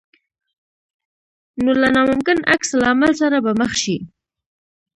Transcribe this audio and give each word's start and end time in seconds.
نو 1.63 1.71
له 1.81 1.87
ناممکن 1.95 2.37
عکس 2.53 2.69
العمل 2.77 3.11
سره 3.21 3.37
به 3.45 3.51
مخ 3.59 3.71
شې. 3.83 3.97